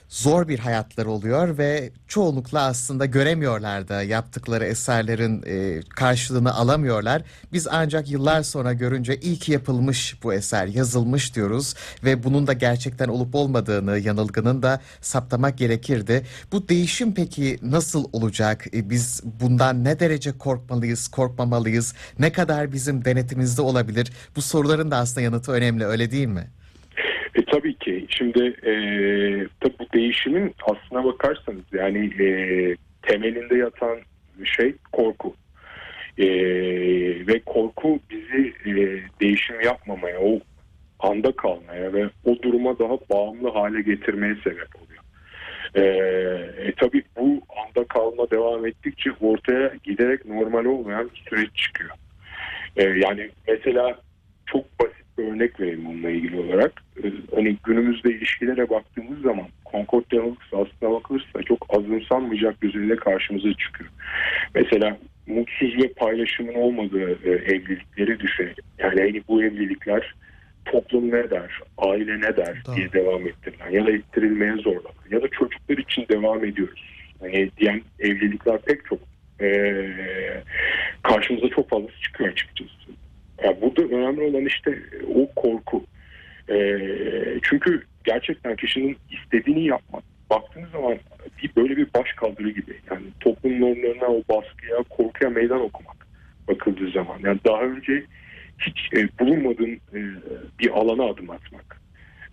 zor 0.10 0.48
bir 0.48 0.60
hayatları 0.60 1.12
oluyor 1.12 1.58
ve 1.58 1.92
çoğunlukla 2.08 2.62
aslında 2.62 3.06
göremiyorlar 3.06 3.88
da 3.88 4.04
yaptıkları 4.04 4.66
eserlerin 4.66 5.44
e, 5.48 5.82
karşılığını 5.90 6.54
alamıyorlar. 6.54 7.22
Biz 7.54 7.68
ancak 7.68 8.12
yıllar 8.12 8.44
sonra 8.44 8.74
görünce 8.74 9.20
iyi 9.20 9.40
ki 9.40 9.52
yapılmış 9.52 10.24
bu 10.24 10.34
eser, 10.34 10.68
yazılmış 10.68 11.36
diyoruz 11.36 11.74
ve 12.04 12.24
bunun 12.24 12.48
da 12.48 12.54
gerçekten 12.54 13.08
olup 13.08 13.36
olmadığını, 13.36 14.00
yanılgının 14.00 14.64
da 14.64 14.82
saptamak 15.02 15.58
gerekirdi. 15.58 16.26
Bu 16.52 16.70
değişim 16.70 17.14
peki 17.14 17.60
nasıl 17.62 18.06
olacak? 18.14 18.68
E, 18.74 18.90
biz 18.90 19.22
bundan 19.24 19.84
ne 19.84 20.00
derece 20.00 20.38
korkmalıyız, 20.38 21.08
korkmamalıyız? 21.08 21.94
Ne 22.20 22.32
kadar 22.32 22.72
bizim 22.72 23.06
denetimizde 23.06 23.62
olabilir? 23.62 24.12
Bu 24.36 24.42
soruların 24.42 24.92
da 24.92 24.98
aslında 24.98 25.22
yanıtı 25.22 25.52
önemli, 25.52 25.86
öyle 25.86 26.12
değil 26.12 26.28
mi? 26.28 26.48
E, 27.38 27.46
tabii 27.46 27.74
ki. 27.78 28.06
Şimdi 28.10 28.44
e, 28.46 28.72
tabii 29.60 29.80
bu 29.80 29.94
değişimin 29.94 30.56
aslına 30.64 31.06
bakarsanız 31.06 31.64
yani 31.72 32.24
e, 32.24 32.28
temelinde 33.02 33.56
yatan 33.56 33.98
şey 34.44 34.76
korku. 34.92 35.36
E, 36.18 36.28
ve 37.28 37.40
korku 37.46 38.00
bizi 38.10 38.54
e, 38.66 39.02
değişim 39.22 39.62
yapmamaya, 39.62 40.20
o 40.20 40.40
anda 41.00 41.32
kalmaya 41.32 41.94
ve 41.94 42.10
o 42.26 42.42
duruma 42.42 42.80
daha 42.80 42.98
bağımlı 43.10 43.50
hale 43.50 43.82
getirmeye 43.82 44.36
sebep 44.44 44.70
oluyor. 44.76 45.04
E, 45.76 45.82
e, 46.64 46.74
tabii 46.78 47.04
bu 47.18 47.42
anda 47.66 47.88
kalma 47.88 48.32
devam 48.32 48.66
ettikçe 48.66 49.12
ortaya 49.22 49.74
giderek 49.84 50.26
normal 50.26 50.66
olmayan 50.66 51.10
bir 51.10 51.30
süreç 51.30 51.56
çıkıyor. 51.56 51.96
E, 52.76 52.84
yani 52.84 53.30
mesela 53.48 54.00
çok 54.46 54.80
basit 54.80 55.07
bir 55.18 55.24
örnek 55.24 55.60
vereyim 55.60 55.86
bununla 55.86 56.10
ilgili 56.10 56.40
olarak. 56.40 56.84
Ee, 57.04 57.08
Hani 57.36 57.58
günümüzde 57.64 58.10
ilişkilere 58.12 58.70
baktığımız 58.70 59.22
zaman 59.22 59.46
Concord 59.72 60.12
yanılgısı 60.12 60.58
aslına 60.58 60.92
bakılırsa 60.92 61.44
çok 61.44 61.66
azımsanmayacak 61.78 62.62
düzeyde 62.62 62.96
karşımıza 62.96 63.54
çıkıyor. 63.54 63.90
Mesela 64.56 64.98
mutsuz 65.28 65.84
ve 65.84 65.94
paylaşımın 65.94 66.54
olmadığı 66.54 67.12
e, 67.12 67.30
evlilikleri 67.30 68.20
düşünelim. 68.20 68.64
Yani 68.80 69.02
hani 69.02 69.22
bu 69.28 69.44
evlilikler 69.44 70.16
toplum 70.66 71.08
ne 71.08 71.30
der, 71.30 71.60
aile 71.78 72.18
ne 72.18 72.38
der 72.38 72.64
Doğru. 72.68 72.76
diye 72.76 72.92
devam 72.94 73.28
ettirilen 73.28 73.72
ya 73.72 73.86
da 73.86 73.92
ettirilmeye 73.92 74.56
zorlanan 74.56 75.08
ya 75.12 75.22
da 75.22 75.28
çocuklar 75.28 75.78
için 75.78 76.06
devam 76.10 76.46
ediyoruz. 76.46 76.84
Hani 77.20 77.50
diyen 77.58 77.82
evlilikler 78.00 78.62
pek 78.62 78.86
çok 78.86 79.00
e, 79.42 79.88
karşımıza 81.04 81.50
çok 81.50 81.70
fazla 81.70 81.88
çıkıyor 82.02 82.30
açıkçası. 82.30 82.72
Yani 83.44 83.58
burada 83.62 83.96
önemli 83.96 84.22
olan 84.22 84.46
işte 84.46 84.80
o 85.16 85.42
korku. 85.42 85.84
Ee, 86.50 86.80
çünkü 87.42 87.84
gerçekten 88.04 88.56
kişinin 88.56 88.98
istediğini 89.12 89.66
yapmak. 89.66 90.04
Baktığınız 90.30 90.72
zaman 90.72 90.98
bir 91.44 91.56
böyle 91.56 91.78
bir 91.78 91.88
baş 91.96 92.14
kaldırı 92.14 92.50
gibi. 92.50 92.78
Yani 92.92 93.04
toplum 93.20 93.62
normlarına, 93.62 94.08
o 94.08 94.24
baskıya, 94.30 94.84
korkuya 94.90 95.30
meydan 95.30 95.62
okumak 95.62 96.08
bakıldığı 96.48 96.92
zaman. 96.92 97.20
Yani 97.24 97.40
daha 97.46 97.62
önce 97.62 98.04
hiç 98.60 98.94
e, 98.94 99.10
bulunmadığın 99.20 99.80
e, 99.94 100.00
bir 100.60 100.70
alana 100.70 101.04
adım 101.04 101.30
atmak. 101.30 101.82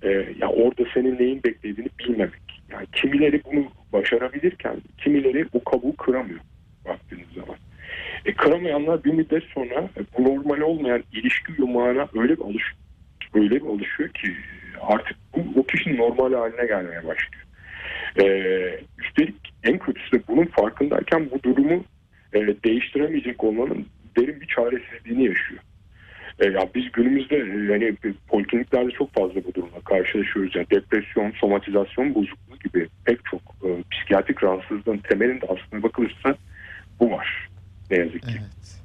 E, 0.02 0.08
yani 0.10 0.52
orada 0.52 0.82
senin 0.94 1.18
neyin 1.18 1.42
beklediğini 1.44 1.88
bilmemek. 1.98 2.62
Yani 2.70 2.86
kimileri 2.92 3.40
bunu 3.44 3.64
başarabilirken 3.92 4.76
kimileri 4.98 5.46
bu 5.52 5.64
kabuğu 5.64 5.96
kıramıyor 5.96 6.40
baktığınız 6.84 7.28
zaman. 7.34 7.56
E, 8.24 8.34
kıramayanlar 8.34 9.04
bir 9.04 9.12
müddet 9.12 9.44
sonra 9.44 9.74
e, 9.74 10.00
bu 10.18 10.24
normal 10.24 10.60
olmayan 10.60 11.02
ilişki 11.12 11.52
yumağına 11.58 12.08
öyle 12.14 12.36
bir 12.36 12.42
alış 12.42 12.72
öyle 13.34 13.50
bir 13.50 13.66
alışıyor 13.66 14.08
ki 14.08 14.36
artık 14.80 15.16
bu 15.36 15.60
o 15.60 15.62
kişinin 15.66 15.96
normal 15.96 16.32
haline 16.32 16.66
gelmeye 16.66 17.04
başlıyor. 17.04 17.44
E, 18.22 18.24
üstelik 18.98 19.54
en 19.64 19.78
kötüsü 19.78 20.12
de 20.12 20.22
bunun 20.28 20.44
farkındayken 20.44 21.30
bu 21.30 21.42
durumu 21.42 21.84
e, 22.32 22.40
değiştiremeyecek 22.64 23.44
olmanın 23.44 23.86
derin 24.16 24.40
bir 24.40 24.46
çaresizliğini 24.46 25.24
yaşıyor. 25.24 25.60
E, 26.38 26.46
ya 26.46 26.68
biz 26.74 26.92
günümüzde 26.92 27.36
e, 27.36 27.72
yani 27.72 27.96
polikliniklerde 28.28 28.90
çok 28.90 29.12
fazla 29.14 29.44
bu 29.44 29.54
durumla 29.54 29.80
karşılaşıyoruz. 29.84 30.56
Yani 30.56 30.66
depresyon, 30.70 31.30
somatizasyon 31.30 32.14
bozukluğu 32.14 32.58
gibi 32.64 32.88
pek 33.04 33.24
çok 33.24 33.40
e, 33.40 33.68
psikiyatrik 33.90 34.42
rahatsızlığın 34.42 34.98
temelinde 34.98 35.46
aslında 35.48 35.82
bakılırsa 35.82 36.36
bu 37.00 37.10
var. 37.10 37.48
Ne 37.90 37.96
yazık 37.98 38.22
ki. 38.22 38.28
Evet. 38.40 38.83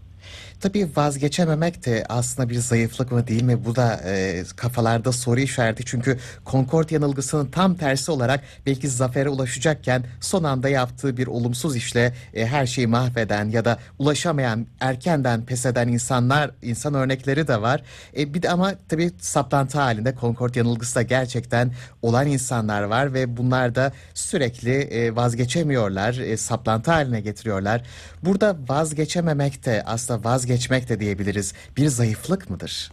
Tabii 0.59 0.87
vazgeçememek 0.95 1.85
de 1.85 2.05
aslında 2.09 2.49
bir 2.49 2.55
zayıflık 2.55 3.11
mı 3.11 3.27
değil 3.27 3.43
mi? 3.43 3.65
Bu 3.65 3.75
da 3.75 4.01
e, 4.05 4.43
kafalarda 4.55 5.11
soru 5.11 5.39
işareti. 5.39 5.85
Çünkü 5.85 6.19
Concord 6.45 6.89
yanılgısının 6.89 7.45
tam 7.45 7.75
tersi 7.75 8.11
olarak 8.11 8.43
belki 8.65 8.89
zafere 8.89 9.29
ulaşacakken 9.29 10.03
son 10.21 10.43
anda 10.43 10.69
yaptığı 10.69 11.17
bir 11.17 11.27
olumsuz 11.27 11.75
işle 11.75 12.13
e, 12.33 12.45
her 12.45 12.65
şeyi 12.65 12.87
mahveden 12.87 13.49
ya 13.49 13.65
da 13.65 13.79
ulaşamayan, 13.99 14.67
erkenden 14.79 15.45
pes 15.45 15.65
eden 15.65 15.87
insanlar, 15.87 16.51
insan 16.61 16.93
örnekleri 16.93 17.47
de 17.47 17.61
var. 17.61 17.83
E, 18.17 18.33
bir 18.33 18.41
de 18.41 18.49
ama 18.49 18.73
tabii 18.89 19.11
saplantı 19.19 19.79
halinde 19.79 20.15
Concord 20.21 20.55
yanılgısı 20.55 20.95
da 20.95 21.01
gerçekten 21.01 21.71
olan 22.01 22.27
insanlar 22.27 22.83
var 22.83 23.13
ve 23.13 23.37
bunlar 23.37 23.75
da 23.75 23.91
sürekli 24.13 24.71
e, 24.71 25.15
vazgeçemiyorlar, 25.15 26.13
e, 26.13 26.37
saplantı 26.37 26.91
haline 26.91 27.21
getiriyorlar. 27.21 27.81
Burada 28.23 28.57
vazgeçememek 28.69 29.65
de 29.65 29.83
aslında 29.85 30.23
vazgeçmek 30.49 30.89
de 30.89 30.99
diyebiliriz. 30.99 31.53
Bir 31.77 31.85
zayıflık 31.85 32.49
mıdır? 32.49 32.91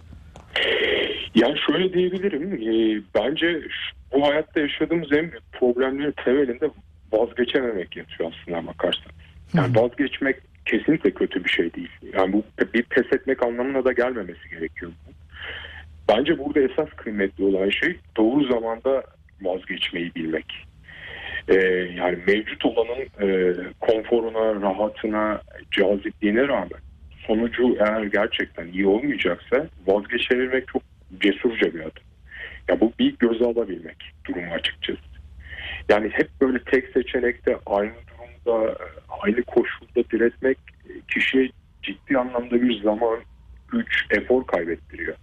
Yani 1.34 1.58
şöyle 1.66 1.92
diyebilirim. 1.92 2.52
e, 2.52 3.02
bence 3.14 3.62
bu 4.12 4.26
hayatta 4.26 4.60
yaşadığımız 4.60 5.12
en 5.12 5.30
büyük 5.30 5.52
problemlerin 5.52 6.14
temelinde 6.24 6.70
vazgeçememek 7.12 7.96
yatıyor 7.96 8.32
aslında 8.32 8.66
bakarsan. 8.66 9.12
Yani 9.54 9.76
vazgeçmek 9.76 10.36
kesinlikle 10.64 11.10
kötü 11.10 11.44
bir 11.44 11.50
şey 11.50 11.74
değil. 11.74 11.90
Yani 12.14 12.32
bu 12.32 12.44
bir 12.74 12.82
pes 12.82 13.12
etmek 13.12 13.42
anlamına 13.42 13.84
da 13.84 13.92
gelmemesi 13.92 14.48
gerekiyor. 14.50 14.92
Bence 16.08 16.38
burada 16.38 16.60
esas 16.60 16.88
kıymetli 16.96 17.44
olan 17.44 17.70
şey 17.70 17.96
doğru 18.16 18.44
zamanda 18.44 19.02
vazgeçmeyi 19.42 20.14
bilmek. 20.14 20.46
Ee, 21.48 21.54
yani 21.96 22.18
mevcut 22.26 22.64
olanın 22.64 23.00
e, 23.20 23.54
konforuna, 23.80 24.60
rahatına, 24.62 25.40
cazipliğine 25.70 26.48
rağmen 26.48 26.85
sonucu 27.26 27.76
eğer 27.80 28.02
gerçekten 28.02 28.66
iyi 28.66 28.86
olmayacaksa 28.86 29.66
vazgeçebilmek 29.86 30.68
çok 30.68 30.82
cesurca 31.20 31.74
bir 31.74 31.80
adım. 31.80 32.02
Ya 32.68 32.80
bu 32.80 32.92
bir 32.98 33.16
göze 33.18 33.44
alabilmek 33.44 34.12
durumu 34.28 34.52
açıkçası. 34.54 35.00
Yani 35.88 36.08
hep 36.12 36.28
böyle 36.40 36.58
tek 36.58 36.88
seçenekte 36.88 37.56
aynı 37.66 37.92
durumda 37.92 38.78
aynı 39.22 39.42
koşulda 39.42 40.24
etmek 40.26 40.58
kişiye 41.08 41.50
ciddi 41.82 42.18
anlamda 42.18 42.62
bir 42.62 42.82
zaman, 42.82 43.18
güç, 43.72 44.06
efor 44.10 44.46
kaybettiriyor. 44.46 45.16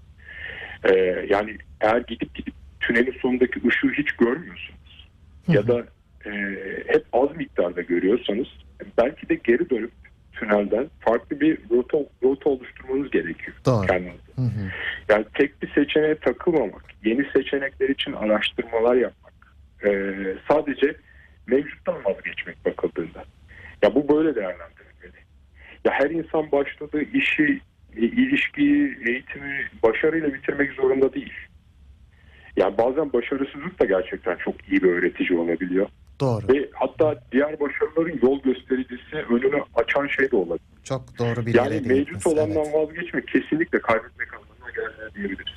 Ee, 0.84 1.26
yani 1.30 1.58
eğer 1.82 1.98
gidip 1.98 2.36
gidip 2.36 2.54
tünelin 2.80 3.16
sonundaki 3.22 3.68
ışığı 3.68 3.90
hiç 3.90 4.12
görmüyorsunuz 4.12 5.10
ya 5.48 5.68
da 5.68 5.86
e, 6.26 6.32
hep 6.88 7.06
az 7.14 7.36
miktarda 7.36 7.82
görüyorsanız 7.82 8.48
belki 8.98 9.30
de 9.30 9.36
geri 9.36 9.70
dönüp 9.70 9.92
tünelden 10.34 10.90
farklı 11.00 11.40
bir 11.40 11.58
rota, 11.72 11.98
rota 12.24 12.50
oluşturmanız 12.50 13.12
gerekiyor 13.12 13.58
Doğru. 13.66 13.88
kendinize. 13.88 14.34
Hı 14.36 14.42
hı. 14.42 14.72
Yani 15.10 15.26
tek 15.34 15.62
bir 15.62 15.72
seçeneğe 15.74 16.16
takılmamak, 16.16 16.86
yeni 17.06 17.26
seçenekler 17.34 17.90
için 17.90 18.14
araştırmalar 18.14 18.96
yapmak, 18.96 19.34
e, 19.86 19.90
sadece 20.52 20.96
mevcuttan 21.48 22.06
vazgeçmek 22.06 22.66
bakıldığında. 22.66 23.24
Ya 23.82 23.96
bu 23.96 24.10
böyle 24.10 24.36
değerlendirilmeli. 24.36 25.20
Ya 25.86 25.92
her 25.92 26.10
insan 26.10 26.52
başladığı 26.52 27.02
işi, 27.02 27.62
e, 27.98 28.02
ilişkiyi, 28.02 28.98
eğitimi 29.06 29.68
başarıyla 29.84 30.34
bitirmek 30.34 30.72
zorunda 30.72 31.14
değil. 31.14 31.34
Yani 32.58 32.78
bazen 32.78 33.14
başarısızlık 33.14 33.80
da 33.80 33.86
gerçekten 33.86 34.36
çok 34.36 34.70
iyi 34.70 34.84
bir 34.84 34.90
öğretici 34.90 35.40
olabiliyor. 35.40 35.88
Doğru. 36.20 36.48
Ve 36.48 36.70
hatta 36.74 37.16
diğer 37.32 37.60
başarıların 37.60 38.20
yol 38.22 38.42
göstericisi 38.42 39.16
önünü 39.16 39.64
açan 39.76 40.08
şey 40.08 40.32
de 40.32 40.36
olabilir. 40.36 40.66
Çok 40.84 41.20
doğru 41.20 41.46
bir 41.46 41.54
Yani 41.56 41.82
mevcut 41.86 42.28
olandan 42.28 42.64
Evet. 42.66 42.74
vazgeçmek 42.76 43.28
kesinlikle 43.28 43.80
kaybetmek 43.80 44.34
anlamına 44.34 44.72
gelmiyor 44.76 45.14
diyebiliriz. 45.16 45.54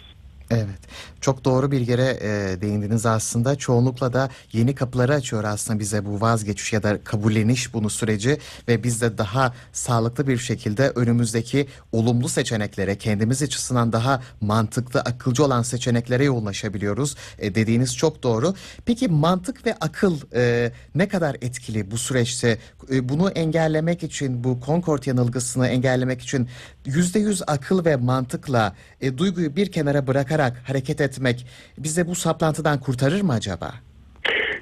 Evet. 0.51 0.79
Çok 1.21 1.45
doğru 1.45 1.71
bir 1.71 1.81
yere 1.81 2.19
e, 2.21 2.61
değindiniz 2.61 3.07
aslında. 3.07 3.57
Çoğunlukla 3.57 4.13
da 4.13 4.31
yeni 4.53 4.75
kapıları 4.75 5.15
açıyor 5.15 5.45
aslında 5.45 5.79
bize 5.79 6.05
bu 6.05 6.21
vazgeçiş 6.21 6.73
ya 6.73 6.83
da 6.83 7.05
kabulleniş 7.05 7.75
bunu 7.75 7.91
süreci 7.91 8.39
ve 8.69 8.85
biz 8.85 9.01
de 9.01 9.19
daha 9.19 9.55
sağlıklı 9.73 10.27
bir 10.27 10.39
şekilde 10.39 10.91
önümüzdeki 10.91 11.67
olumlu 11.93 12.29
seçeneklere, 12.29 12.99
kendimiz 12.99 13.43
açısından 13.43 13.93
daha 13.93 14.23
mantıklı, 14.41 15.01
akılcı 15.01 15.45
olan 15.45 15.63
seçeneklere 15.63 16.25
yoğunlaşabiliyoruz. 16.25 17.17
E, 17.39 17.55
dediğiniz 17.55 17.97
çok 17.97 18.23
doğru. 18.23 18.55
Peki 18.85 19.09
mantık 19.09 19.67
ve 19.67 19.75
akıl 19.81 20.17
e, 20.35 20.73
ne 20.95 21.09
kadar 21.09 21.37
etkili 21.41 21.91
bu 21.91 21.99
süreçte? 21.99 22.59
E, 22.91 23.09
bunu 23.09 23.31
engellemek 23.31 24.03
için, 24.03 24.45
bu 24.45 24.61
Concord 24.67 25.05
yanılgısını 25.07 25.67
engellemek 25.69 26.23
için 26.23 26.49
yüzde 26.85 27.19
yüz 27.19 27.43
akıl 27.47 27.85
ve 27.85 27.97
mantıkla 27.97 28.75
e, 29.01 29.19
duyguyu 29.19 29.57
bir 29.57 29.73
kenara 29.73 30.07
bırakarak 30.07 30.36
hareket 30.41 31.01
etmek 31.01 31.47
bize 31.79 32.07
bu 32.07 32.15
saplantıdan 32.15 32.81
kurtarır 32.81 33.21
mı 33.21 33.33
acaba? 33.33 33.75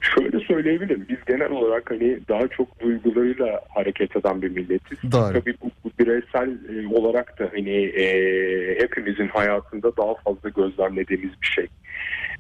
Şöyle 0.01 0.41
söyleyebilirim. 0.41 1.07
Biz 1.09 1.17
genel 1.27 1.51
olarak 1.51 1.91
hani 1.91 2.19
daha 2.29 2.49
çok 2.49 2.81
duygularıyla 2.81 3.61
hareket 3.69 4.17
eden 4.17 4.43
bir 4.43 4.49
milletiz. 4.51 4.99
Doğru. 5.13 5.33
Tabii 5.33 5.55
bu, 5.63 5.71
bu 5.85 5.91
bireysel 5.99 6.49
e, 6.49 6.87
olarak 6.95 7.39
da 7.39 7.49
hani 7.53 7.85
e, 7.85 8.07
hepimizin 8.83 9.29
hayatında 9.29 9.97
daha 9.97 10.15
fazla 10.15 10.49
gözlemlediğimiz 10.49 11.31
bir 11.43 11.47
şey. 11.47 11.67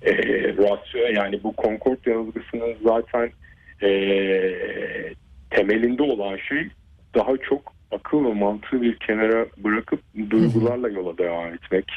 E, 0.02 0.12
rasyo 0.48 1.00
yani 1.14 1.42
bu 1.42 1.54
Concord 1.62 2.06
yanılgısının 2.06 2.74
zaten 2.84 3.30
e, 3.82 3.90
temelinde 5.50 6.02
olan 6.02 6.36
şey 6.36 6.68
daha 7.14 7.36
çok 7.36 7.72
akıl 7.94 8.24
ve 8.24 8.32
mantığı 8.32 8.82
bir 8.82 8.96
kenara 8.96 9.46
bırakıp 9.56 10.00
duygularla 10.30 10.88
yola 10.88 11.18
devam 11.18 11.54
etmek. 11.54 11.92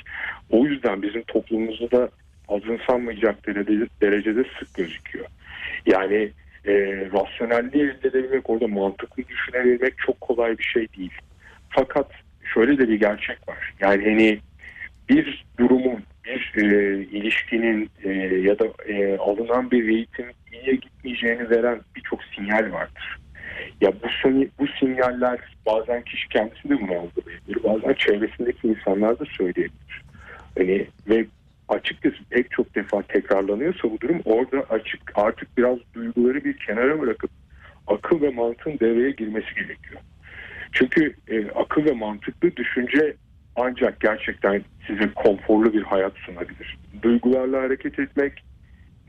O 0.50 0.66
yüzden 0.66 1.02
bizim 1.02 1.24
toplumumuzda 1.24 1.92
da 1.92 2.10
azımsanmayacak 2.48 3.48
derecede, 3.48 3.88
derecede 4.02 4.44
sık 4.60 4.74
gözüküyor. 4.74 5.26
Yani 5.86 6.32
e, 6.66 6.74
rasyonelliği 7.14 7.84
elde 7.84 8.08
edebilmek, 8.08 8.50
orada 8.50 8.68
mantıklı 8.68 9.24
düşünebilmek 9.28 9.98
çok 9.98 10.22
kolay 10.22 10.58
bir 10.58 10.64
şey 10.64 10.88
değil. 10.98 11.14
Fakat 11.70 12.12
şöyle 12.54 12.78
de 12.78 12.90
bir 12.90 13.00
gerçek 13.00 13.48
var. 13.48 13.74
Yani 13.80 14.04
hani 14.04 14.40
bir 15.10 15.46
durumun, 15.60 16.04
bir 16.26 16.64
e, 16.64 16.98
ilişkinin 17.04 17.90
e, 18.04 18.10
ya 18.38 18.60
da 18.60 18.66
e, 18.88 19.18
alınan 19.18 19.72
bir 19.72 19.90
eğitim 19.90 20.26
iyiye 20.54 20.76
gitmeyeceğini 20.76 21.50
veren 21.50 21.82
birçok 21.96 22.24
sinyal 22.24 22.72
vardır. 22.72 23.18
Ya 23.82 23.92
bu 23.94 24.30
bu 24.60 24.68
sinyaller 24.80 25.40
bazen 25.66 26.02
kişi 26.02 26.30
kendisi 26.30 26.70
de 26.70 26.82
bunu 26.82 26.92
algılayabilir. 26.92 27.64
Bazen 27.64 27.94
çevresindeki 27.94 28.68
insanlar 28.68 29.20
da 29.20 29.26
söyleyebilir. 29.26 30.04
Hani 30.58 30.88
ve 31.10 31.26
açıkçası 31.70 32.18
pek 32.30 32.52
çok 32.52 32.76
defa 32.76 33.02
tekrarlanıyorsa 33.02 33.92
bu 33.92 34.02
durum 34.02 34.22
orada 34.26 34.64
açık 34.70 35.02
artık 35.16 35.58
biraz 35.58 35.78
duyguları 35.94 36.44
bir 36.44 36.58
kenara 36.58 37.02
bırakıp 37.02 37.32
akıl 37.88 38.22
ve 38.22 38.30
mantığın 38.30 38.80
devreye 38.80 39.12
girmesi 39.12 39.56
gerekiyor. 39.56 40.02
Çünkü 40.72 41.16
e, 41.28 41.52
akıl 41.52 41.86
ve 41.86 41.92
mantıklı 41.92 42.56
düşünce 42.56 43.16
ancak 43.56 44.00
gerçekten 44.00 44.62
size 44.88 45.14
konforlu 45.16 45.74
bir 45.74 45.84
hayat 45.84 46.14
sunabilir. 46.26 46.78
Duygularla 47.02 47.62
hareket 47.62 48.00
etmek 48.00 48.44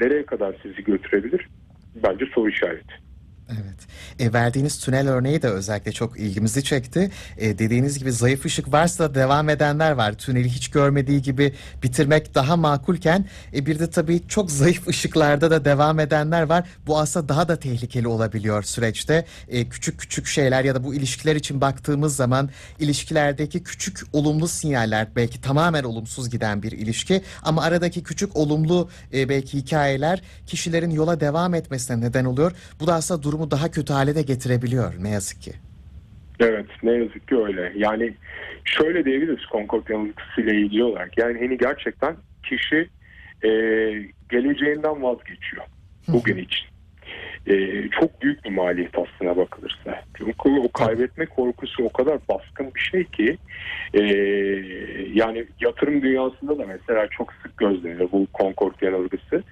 nereye 0.00 0.26
kadar 0.26 0.54
sizi 0.62 0.84
götürebilir? 0.84 1.48
Bence 1.94 2.26
soru 2.34 2.50
işareti. 2.50 3.07
Evet. 3.50 3.88
E, 4.18 4.32
verdiğiniz 4.32 4.78
tünel 4.78 5.08
örneği 5.08 5.42
de 5.42 5.48
özellikle 5.48 5.92
çok 5.92 6.20
ilgimizi 6.20 6.64
çekti. 6.64 7.10
E, 7.38 7.58
dediğiniz 7.58 7.98
gibi 7.98 8.12
zayıf 8.12 8.44
ışık 8.44 8.72
varsa 8.72 9.14
devam 9.14 9.48
edenler 9.48 9.92
var. 9.92 10.12
Tüneli 10.12 10.48
hiç 10.48 10.68
görmediği 10.68 11.22
gibi 11.22 11.54
bitirmek 11.82 12.34
daha 12.34 12.56
makulken 12.56 13.24
e, 13.54 13.66
bir 13.66 13.78
de 13.78 13.90
tabii 13.90 14.28
çok 14.28 14.50
zayıf 14.50 14.88
ışıklarda 14.88 15.50
da 15.50 15.64
devam 15.64 16.00
edenler 16.00 16.42
var. 16.42 16.68
Bu 16.86 16.98
aslında 16.98 17.28
daha 17.28 17.48
da 17.48 17.58
tehlikeli 17.58 18.08
olabiliyor 18.08 18.62
süreçte. 18.62 19.24
E, 19.48 19.68
küçük 19.68 20.00
küçük 20.00 20.26
şeyler 20.26 20.64
ya 20.64 20.74
da 20.74 20.84
bu 20.84 20.94
ilişkiler 20.94 21.36
için 21.36 21.60
baktığımız 21.60 22.16
zaman 22.16 22.50
ilişkilerdeki 22.80 23.62
küçük 23.62 24.00
olumlu 24.12 24.48
sinyaller 24.48 25.08
belki 25.16 25.40
tamamen 25.40 25.84
olumsuz 25.84 26.30
giden 26.30 26.62
bir 26.62 26.72
ilişki 26.72 27.22
ama 27.42 27.62
aradaki 27.62 28.02
küçük 28.02 28.36
olumlu 28.36 28.88
e, 29.12 29.28
belki 29.28 29.58
hikayeler 29.58 30.22
kişilerin 30.46 30.90
yola 30.90 31.20
devam 31.20 31.54
etmesine 31.54 32.00
neden 32.00 32.24
oluyor. 32.24 32.52
Bu 32.80 32.86
da 32.86 32.94
aslında 32.94 33.22
durumu 33.38 33.50
daha 33.50 33.70
kötü 33.70 33.92
hale 33.92 34.14
de 34.14 34.22
getirebiliyor 34.22 34.94
ne 34.98 35.10
yazık 35.10 35.42
ki. 35.42 35.52
Evet 36.40 36.66
ne 36.82 36.92
yazık 36.92 37.28
ki 37.28 37.36
öyle. 37.36 37.72
Yani 37.76 38.14
şöyle 38.64 39.04
diyebiliriz 39.04 39.44
Concord 39.52 39.88
yanılgısı 39.88 40.40
ile 40.40 40.56
ilgili 40.60 40.84
olarak. 40.84 41.18
Yani 41.18 41.38
hani 41.38 41.58
gerçekten 41.58 42.16
kişi 42.42 42.88
e, 43.44 43.48
geleceğinden 44.30 45.02
vazgeçiyor 45.02 45.64
bugün 46.08 46.36
için. 46.36 46.66
E, 47.48 47.54
çok 48.00 48.22
büyük 48.22 48.44
bir 48.44 48.50
maliyet 48.50 48.94
aslına 48.98 49.36
bakılırsa. 49.36 50.02
Çünkü 50.16 50.48
o 50.48 50.72
kaybetme 50.72 51.26
korkusu 51.26 51.84
o 51.84 51.92
kadar 51.92 52.18
baskın 52.28 52.74
bir 52.74 52.80
şey 52.80 53.04
ki 53.04 53.38
e, 53.94 54.02
yani 55.12 55.46
yatırım 55.60 56.02
dünyasında 56.02 56.58
da 56.58 56.66
mesela 56.66 57.06
çok 57.10 57.32
sık 57.42 57.56
gözlenir 57.56 58.12
bu 58.12 58.26
Concord 58.34 58.82
yanılgısı. 58.82 59.42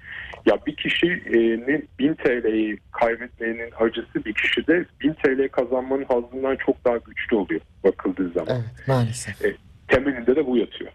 Ya 0.45 0.57
bir 0.67 0.75
kişinin 0.75 1.89
1000 1.99 2.13
TL'yi 2.13 2.77
kaybetmenin 2.91 3.71
acısı 3.79 4.25
bir 4.25 4.33
kişide 4.33 4.85
1000 5.01 5.13
TL 5.13 5.47
kazanmanın 5.51 6.05
hazzından 6.05 6.55
çok 6.55 6.85
daha 6.85 6.97
güçlü 6.97 7.35
oluyor 7.35 7.61
bakıldığı 7.83 8.29
zaman. 8.29 8.47
Evet 8.49 8.87
maalesef. 8.87 9.35
Temelinde 9.87 10.35
de 10.35 10.47
bu 10.47 10.57
yatıyor. 10.57 10.91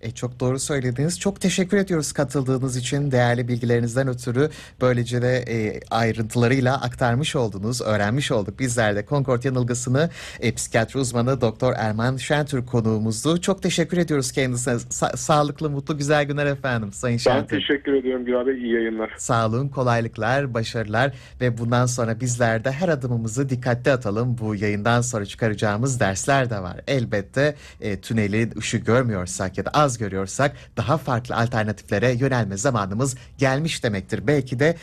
E, 0.00 0.10
çok 0.10 0.40
doğru 0.40 0.58
söylediniz. 0.58 1.20
Çok 1.20 1.40
teşekkür 1.40 1.76
ediyoruz 1.76 2.12
katıldığınız 2.12 2.76
için. 2.76 3.10
Değerli 3.10 3.48
bilgilerinizden 3.48 4.08
ötürü 4.08 4.50
böylece 4.80 5.22
de 5.22 5.36
e, 5.48 5.80
ayrıntılarıyla 5.90 6.80
aktarmış 6.80 7.36
oldunuz, 7.36 7.80
öğrenmiş 7.82 8.32
olduk. 8.32 8.58
Bizler 8.58 8.96
de 8.96 9.04
Concord 9.08 9.44
yanılgısını 9.44 10.10
e, 10.40 10.54
psikiyatri 10.54 10.98
uzmanı 10.98 11.40
Doktor 11.40 11.74
Erman 11.76 12.16
Şentürk 12.16 12.66
konuğumuzdu. 12.68 13.40
Çok 13.40 13.62
teşekkür 13.62 13.98
ediyoruz 13.98 14.32
kendisine. 14.32 14.74
Sa- 14.74 15.16
sağlıklı, 15.16 15.70
mutlu, 15.70 15.98
güzel 15.98 16.24
günler 16.24 16.46
efendim 16.46 16.92
Sayın 16.92 17.14
Ben 17.18 17.18
Şentürk. 17.22 17.50
teşekkür 17.50 17.92
ediyorum 17.92 18.24
Güray 18.24 18.46
Bey. 18.46 18.54
İyi 18.62 18.72
yayınlar. 18.74 19.10
Sağ 19.18 19.46
olun, 19.46 19.68
kolaylıklar, 19.68 20.54
başarılar 20.54 21.12
ve 21.40 21.58
bundan 21.58 21.86
sonra 21.86 22.20
bizler 22.20 22.64
de 22.64 22.72
her 22.72 22.88
adımımızı 22.88 23.48
dikkatli 23.48 23.92
atalım. 23.92 24.38
Bu 24.38 24.54
yayından 24.54 25.00
sonra 25.00 25.26
çıkaracağımız 25.26 26.00
dersler 26.00 26.50
de 26.50 26.62
var. 26.62 26.80
Elbette 26.86 27.54
e, 27.80 28.00
tünelin 28.00 28.52
ışığı 28.58 28.78
görmüyorsak 28.78 29.58
ya 29.58 29.64
da 29.64 29.70
az 29.88 29.98
görüyorsak 29.98 30.56
daha 30.76 30.98
farklı 30.98 31.36
alternatiflere 31.36 32.12
yönelme 32.12 32.56
zamanımız 32.56 33.16
gelmiş 33.38 33.84
demektir. 33.84 34.26
Belki 34.26 34.58
de 34.58 34.76